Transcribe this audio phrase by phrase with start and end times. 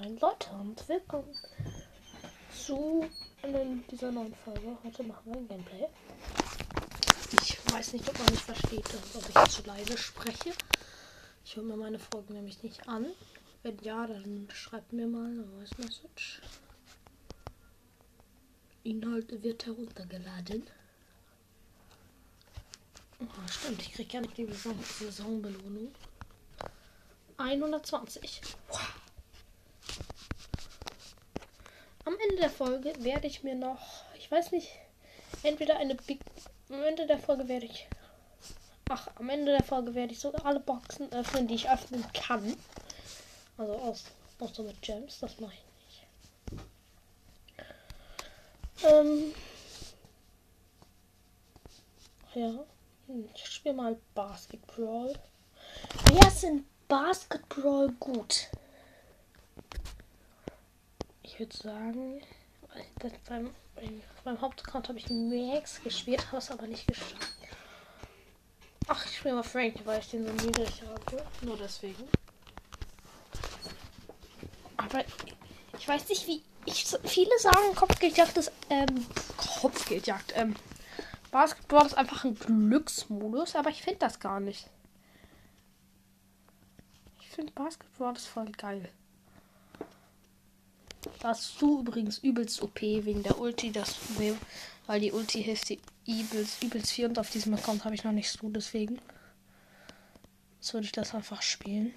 [0.00, 1.34] rein, Leute, und willkommen
[2.54, 3.06] zu
[3.90, 4.78] dieser neuen Folge.
[4.82, 5.88] Heute machen wir ein Gameplay.
[7.42, 10.52] Ich weiß nicht, ob man mich versteht, ob ich zu leise spreche.
[11.44, 13.06] Ich höre mir meine Folgen nämlich nicht an.
[13.62, 16.40] Wenn ja, dann schreibt mir mal eine Voice Message.
[18.84, 20.66] Inhalt wird heruntergeladen.
[23.20, 25.92] Oh, stimmt, ich kriege ja nicht die Saison Saisonbelohnung.
[27.36, 28.40] 120.
[32.04, 34.70] Am Ende der Folge werde ich mir noch, ich weiß nicht,
[35.42, 36.20] entweder eine Big.
[36.70, 37.86] Am Ende der Folge werde ich.
[38.88, 42.56] Ach, am Ende der Folge werde ich sogar alle Boxen öffnen, die ich öffnen kann.
[43.58, 44.04] Also aus,
[44.38, 45.64] außer mit Gems, das mache ich
[48.82, 48.90] nicht.
[48.90, 49.34] Ähm.
[52.34, 52.64] Ja.
[53.34, 55.12] Ich spiele mal Basketball.
[56.12, 58.48] Wer ist in Basketball gut?
[61.40, 62.20] Ich würde sagen,
[63.26, 63.50] beim,
[64.24, 67.16] beim Hauptaccount habe ich Max gespielt, habe es aber nicht geschafft.
[68.88, 71.24] Ach, ich spiele mal Frank, weil ich den so niedrig habe.
[71.40, 72.06] Nur deswegen.
[74.76, 75.02] Aber
[75.78, 76.42] ich weiß nicht, wie.
[76.66, 78.52] Ich, viele sagen, Kopfgeldjagd ist.
[78.68, 79.06] Ähm,
[79.62, 80.34] Kopfgeldjagd.
[80.36, 80.54] Ähm,
[81.30, 84.68] Basketball ist einfach ein Glücksmodus, aber ich finde das gar nicht.
[87.18, 88.90] Ich finde Basketball ist voll geil.
[91.20, 93.94] Das du übrigens übelst OP wegen der Ulti, das
[94.86, 98.12] weil die Ulti hilft die übelst, übelst viel und auf diesem Account habe ich noch
[98.12, 98.98] nicht so, deswegen.
[100.58, 101.92] Jetzt würde ich das einfach spielen.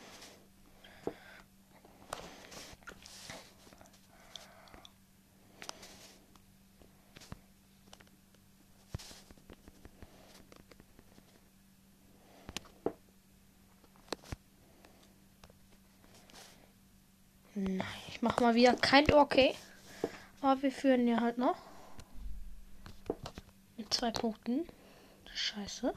[17.55, 19.53] Nein, ich mache mal wieder kein Okay.
[20.41, 21.57] Aber wir führen ja halt noch.
[23.75, 24.65] Mit zwei Punkten.
[25.33, 25.93] Scheiße.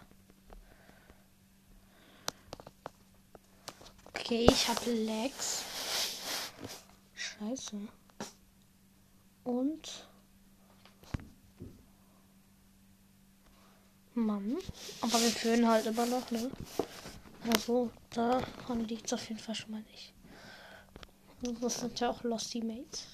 [4.08, 5.62] Okay, ich habe Legs.
[7.14, 7.76] Scheiße.
[9.44, 10.08] Und.
[14.14, 14.56] Mann.
[15.00, 16.50] Aber wir führen halt immer noch, ne?
[17.54, 18.42] Also, da
[18.88, 20.12] liegt es auf jeden Fall schon mal nicht.
[21.60, 23.06] Das sind ja auch Losty Mates.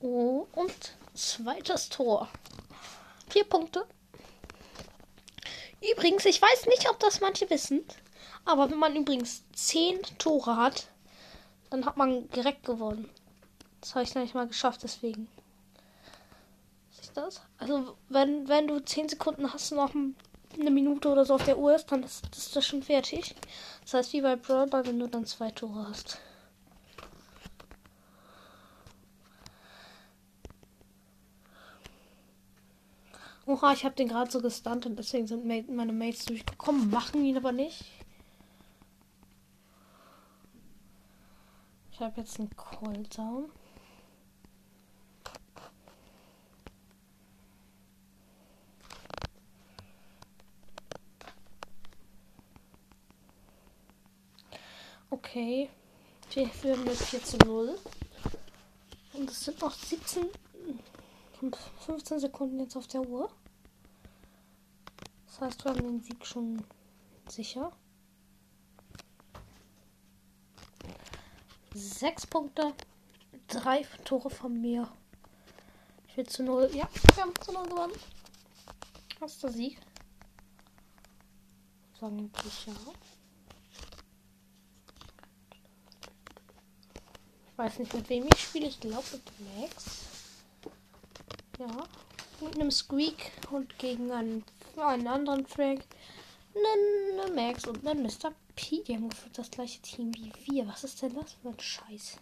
[0.00, 2.28] Oh, und zweites Tor.
[3.28, 3.84] Vier Punkte.
[5.92, 7.84] Übrigens, ich weiß nicht, ob das manche wissen,
[8.44, 10.88] aber wenn man übrigens zehn Tore hat,
[11.70, 13.10] dann hat man direkt gewonnen.
[13.80, 15.28] Das habe ich noch nicht mal geschafft, deswegen.
[16.90, 17.40] Siehst du das?
[17.58, 20.16] Also, wenn, wenn du zehn Sekunden hast, noch ein
[20.54, 23.34] eine Minute oder so auf der Uhr ist, dann ist, ist das schon fertig.
[23.82, 26.18] Das heißt, wie bei Brawl wenn du dann zwei Tore hast.
[33.46, 37.38] Oha, ich habe den gerade so gestunt und deswegen sind meine Mates durchgekommen, machen ihn
[37.38, 37.82] aber nicht.
[41.90, 43.50] Ich habe jetzt einen Cooldown.
[55.28, 55.68] Okay.
[56.30, 57.78] Wir führen mit 4 zu 0.
[59.12, 60.26] Und es sind noch 17,
[61.84, 63.30] 15 Sekunden jetzt auf der Uhr.
[65.26, 66.64] Das heißt, wir haben den Sieg schon
[67.28, 67.72] sicher.
[71.74, 72.72] Sechs Punkte,
[73.48, 74.90] drei Tore von mir.
[76.08, 76.70] Ich will zu 0.
[76.72, 77.92] Ja, wir haben zu 0 gewonnen.
[79.22, 79.78] Ist der Sieg?
[82.00, 83.17] Sagen wir ja.
[87.58, 88.68] Weiß nicht, mit wem ich spiele.
[88.68, 90.06] Ich glaube mit Max.
[91.58, 91.84] Ja.
[92.40, 94.44] Mit einem Squeak und gegen einen,
[94.76, 95.84] einen anderen Frank.
[96.54, 98.32] Einen Max und einen Mr.
[98.54, 98.82] P.
[98.84, 100.68] Die haben das gleiche Team wie wir.
[100.68, 102.18] Was ist denn das für ein Scheiß?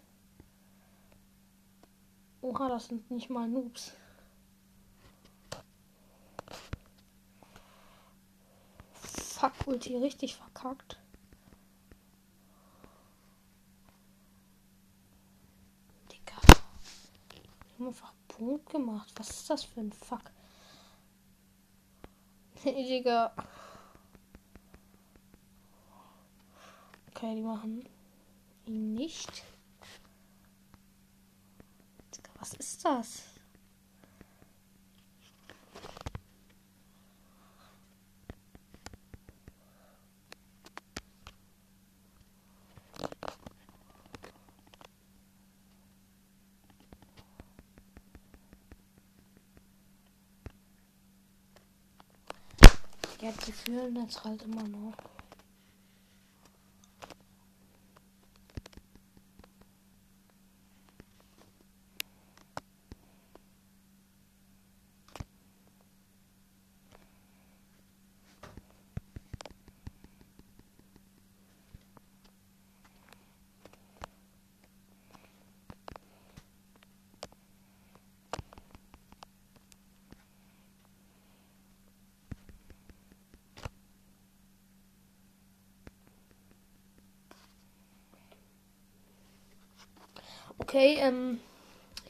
[2.41, 3.93] Oha, das sind nicht mal Noobs.
[8.95, 10.99] Fuck, Ulti, richtig verkackt.
[17.79, 19.13] haben einfach Punkt gemacht.
[19.17, 20.31] Was ist das für ein Fuck?
[22.65, 23.33] Digga.
[27.11, 27.89] Okay, die machen
[28.67, 29.43] ihn nicht.
[32.15, 33.36] Digga, was ist das?
[53.27, 55.06] Ja, die fühlen jetzt halt immer noch.
[90.77, 91.41] Okay, ähm.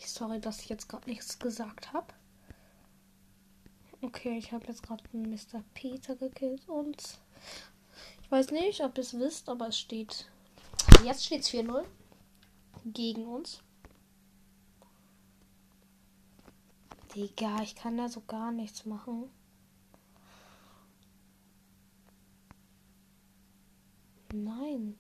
[0.01, 2.13] Sorry, dass ich jetzt gerade nichts gesagt habe.
[4.03, 5.63] Okay, ich habe jetzt gerade einen Mr.
[5.73, 7.01] Peter gekillt und
[8.21, 10.29] ich weiß nicht, ob ihr es wisst, aber es steht.
[11.05, 11.85] Jetzt steht es 4-0
[12.87, 13.63] gegen uns.
[17.15, 19.31] Digga, ich kann da so gar nichts machen.
[24.33, 24.99] Nein.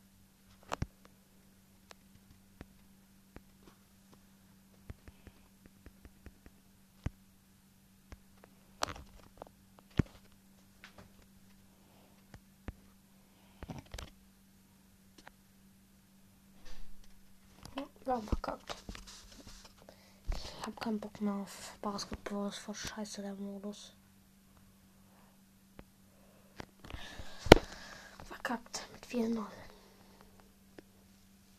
[18.06, 18.76] Ja, verkackt.
[20.32, 22.48] Ich hab keinen Bock mehr auf Basketball.
[22.48, 23.94] Ist voll scheiße der Modus.
[28.24, 29.44] Verkackt mit 4-0.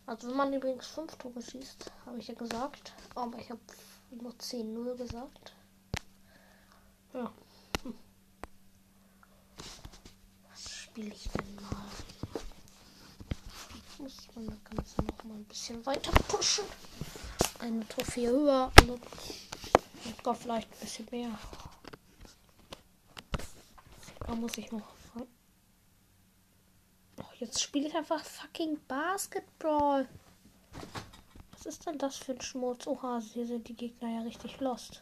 [0.06, 2.94] Also wenn man übrigens 5 Tore schießt, habe ich ja gesagt.
[3.14, 3.60] Aber ich habe
[4.12, 5.54] nur 10-0 gesagt.
[7.14, 7.30] Ja.
[7.84, 7.94] Hm.
[10.50, 12.17] Was spiele ich denn mal?
[14.00, 16.66] Muss man das Ganze noch mal ein bisschen weiter pushen.
[17.60, 19.00] Eine Trophäe höher also,
[20.34, 21.40] vielleicht ein bisschen mehr.
[24.26, 24.88] Da muss ich noch.
[27.20, 30.08] Oh, jetzt spiele ich einfach fucking Basketball.
[31.52, 32.86] Was ist denn das für ein Schmutz?
[32.86, 35.02] Oha, hier sind die Gegner ja richtig lost.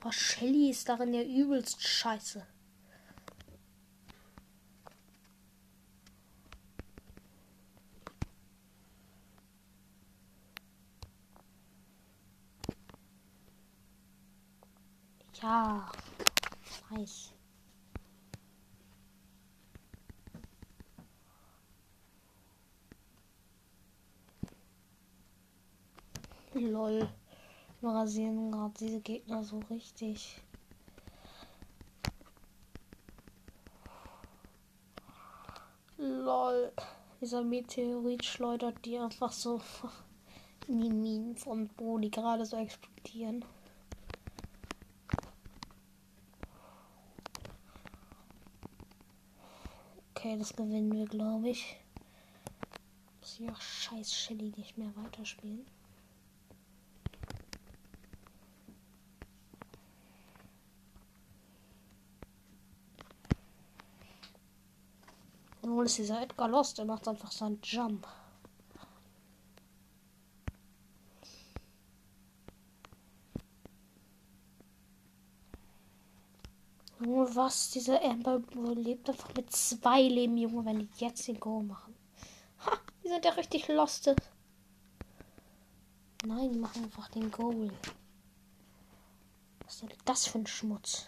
[0.00, 2.44] Aber Shelly ist darin ja übelst scheiße.
[15.44, 15.92] Ja.
[17.04, 17.34] Nice.
[26.54, 27.08] Lol.
[27.82, 30.40] Wir rasieren gerade diese Gegner so richtig.
[35.98, 36.72] Lol.
[37.20, 39.60] Dieser Meteorit schleudert die einfach so
[40.68, 43.44] in die Minen von Bo, die gerade so explodieren.
[50.24, 51.76] Okay, das gewinnen wir, glaube ich.
[53.20, 55.66] Muss ich auch scheiß Shelly nicht mehr weiterspielen.
[65.60, 68.08] Obwohl ist dieser Edgar Lost, der macht einfach seinen Jump.
[77.00, 78.40] Nur was, dieser Amber
[78.74, 81.94] lebt einfach mit zwei Leben, Junge, wenn die jetzt den Go machen.
[82.66, 84.14] Ha, die sind ja richtig lost.
[86.26, 87.70] Nein, die machen einfach den Goal.
[89.64, 91.06] Was ist denn das für ein Schmutz?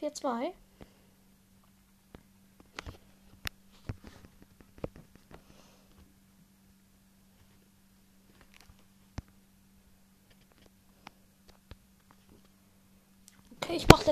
[0.00, 0.52] 4-2.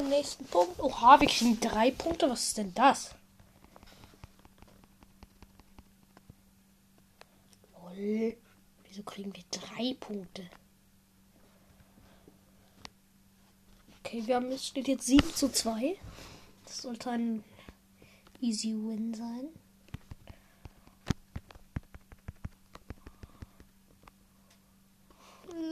[0.07, 0.79] Den nächsten Punkt.
[0.79, 2.31] Oha, wir kriegen drei Punkte.
[2.31, 3.13] Was ist denn das?
[7.73, 8.37] Lol.
[8.85, 10.49] Wieso kriegen wir drei Punkte?
[13.99, 15.99] Okay, wir haben, es steht jetzt 7 zu 2.
[16.65, 17.43] Das sollte ein
[18.41, 19.49] easy win sein.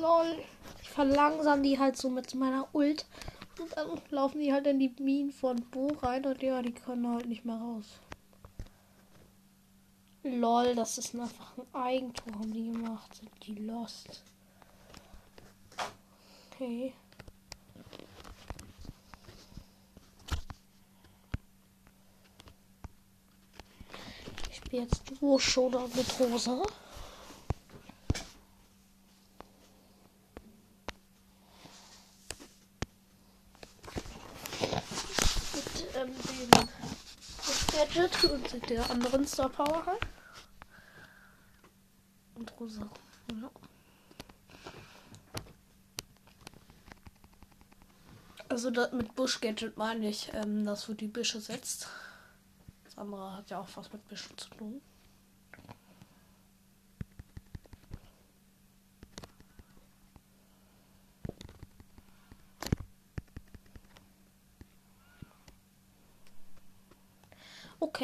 [0.01, 0.45] Lol.
[0.83, 3.07] Ich verlangsam die halt so mit meiner Ult.
[3.65, 7.09] Und dann laufen die halt in die Minen von Bo rein und ja, die können
[7.09, 7.87] halt nicht mehr raus.
[10.23, 13.15] Lol, das ist einfach ein Eigentor, haben die gemacht.
[13.15, 14.23] Sind die lost.
[16.53, 16.93] Okay.
[24.51, 26.63] Ich spiele jetzt Duo Showdown mit Rosa.
[37.47, 40.01] Das Gadget und der anderen Star Power halt.
[42.35, 42.89] Und rosa.
[43.41, 43.51] Ja.
[48.49, 51.89] Also das mit Busch Gadget meine ich, ähm, dass wo die Büsche setzt.
[52.85, 54.81] Das andere hat ja auch was mit Büschen zu tun.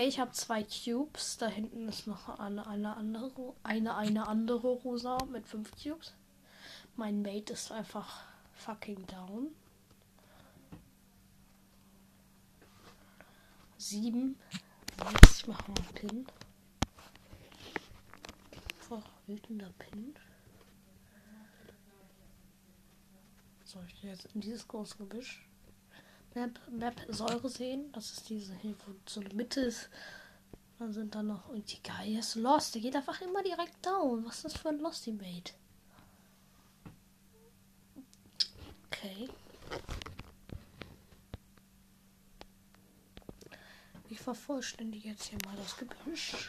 [0.01, 1.37] Okay, ich habe zwei Cubes.
[1.37, 6.15] Da hinten ist noch eine, eine andere, eine, eine andere rosa mit fünf Cubes.
[6.97, 8.23] Mein Mate ist einfach
[8.55, 9.49] fucking down.
[13.77, 14.39] Sieben.
[15.23, 16.27] Jetzt ich mache mal einen Pin.
[18.81, 20.15] Einfach wütender Pin.
[23.65, 25.50] Soll ich jetzt in dieses große Gebüsch?
[26.35, 27.91] Map, Map Säure sehen.
[27.93, 29.91] Das ist diese hier, wo so eine Mitte ist.
[30.79, 31.49] Dann sind da noch.
[31.49, 32.75] Und die Guy ist lost.
[32.75, 34.25] Der geht einfach immer direkt down.
[34.25, 35.53] Was ist das für ein Losty Mate?
[38.87, 39.29] Okay.
[44.09, 46.49] Ich vervollständige jetzt hier mal das Gebüsch.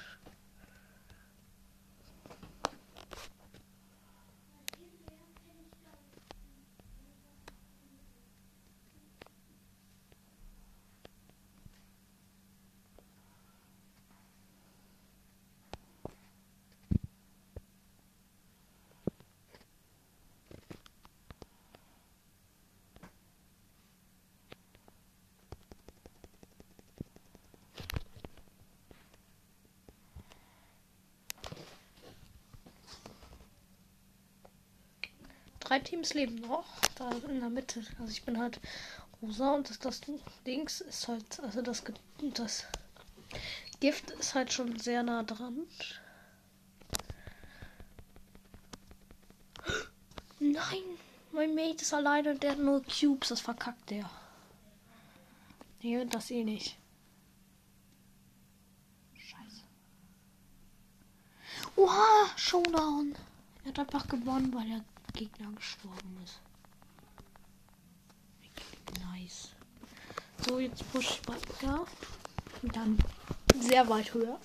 [35.72, 36.66] Drei Teams leben noch.
[36.96, 37.82] Da in der Mitte.
[37.98, 38.60] Also ich bin halt
[39.22, 40.02] rosa und das, das
[40.46, 41.84] Dings ist halt, also das,
[42.34, 42.66] das
[43.80, 45.66] Gift ist halt schon sehr nah dran.
[50.40, 50.84] Nein,
[51.32, 53.30] mein Mate ist alleine und der hat nur Cubes.
[53.30, 54.10] Das verkackt der.
[55.82, 56.78] Nee, das eh nicht.
[59.16, 59.62] Scheiße.
[61.78, 63.16] Oha, Showdown.
[63.64, 64.84] Er hat einfach gewonnen, weil er
[65.14, 66.42] Gegner gestorben ist.
[69.00, 69.50] Nice.
[70.48, 71.86] So, jetzt push ich weiter.
[72.62, 72.98] Und dann
[73.60, 74.40] sehr weit höher.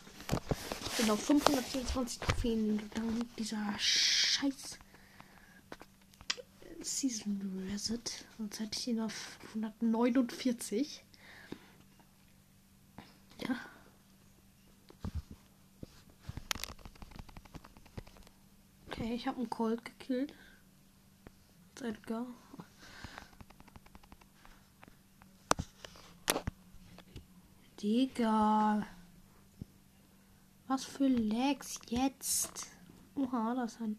[0.91, 3.29] Ich bin auf 524 Trophäen gegangen.
[3.39, 4.79] Dieser Scheiß
[6.81, 7.99] Season Reset.
[8.39, 11.05] Sonst hätte ich ihn auf 149.
[13.43, 13.57] Ja.
[18.87, 20.33] Okay, ich habe einen Colt gekillt.
[21.83, 22.27] Edgar.
[27.81, 28.87] Digga.
[30.69, 32.67] Was für Lags jetzt?
[33.15, 33.99] Oha, das ist ein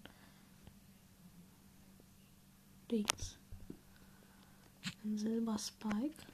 [2.91, 3.38] Dings.
[5.03, 6.25] Ein Silber Spike.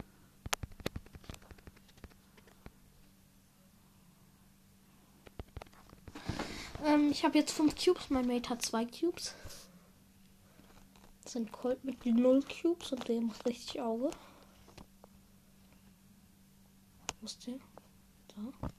[6.86, 8.10] Ähm, ich habe jetzt fünf Cubes.
[8.10, 9.36] Mein Mate hat zwei Cubes
[11.34, 14.12] sind Colt mit 0 Cubes und der macht richtig Auge.
[17.20, 17.58] Wo ist der?
[18.28, 18.70] Da.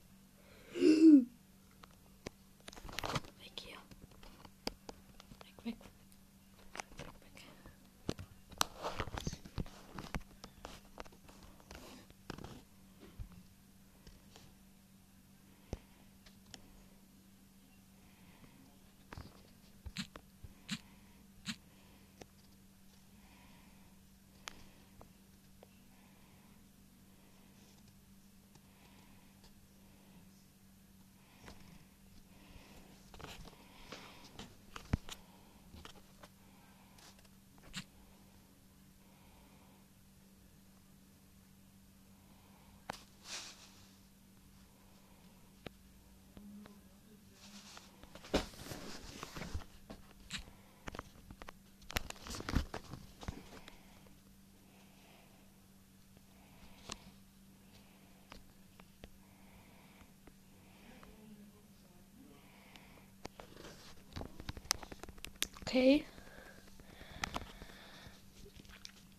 [65.74, 66.04] Okay.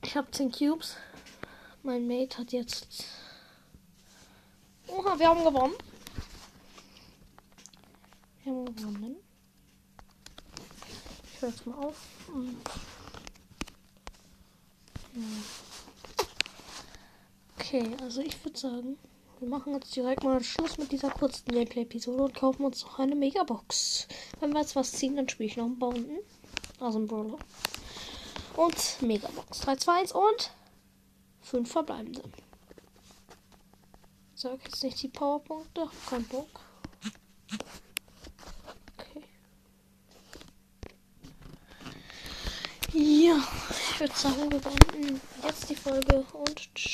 [0.05, 0.95] Ich habe 10 Cubes.
[1.83, 3.03] Mein Mate hat jetzt.
[4.87, 5.73] Oha, wir haben gewonnen.
[8.41, 9.17] Wir haben gewonnen.
[11.33, 12.07] Ich höre jetzt mal auf.
[17.59, 18.97] Okay, also ich würde sagen,
[19.41, 23.15] wir machen jetzt direkt mal Schluss mit dieser kurzen Gameplay-Episode und kaufen uns noch eine
[23.15, 24.07] Megabox.
[24.39, 26.19] Wenn wir jetzt was ziehen, dann spiele ich noch einen Bounden.
[26.79, 27.37] Also einen Brawler.
[28.55, 29.59] Und Megabox.
[29.61, 30.51] 3, 2, 1 und
[31.41, 32.23] 5 verbleibende.
[34.35, 35.89] Sag jetzt nicht die Powerpunkte.
[36.09, 36.61] Kein Bock.
[38.97, 39.23] Okay.
[42.93, 43.37] Ja,
[43.69, 46.83] ich würde sagen, wir beenden jetzt die Folge und tschüss.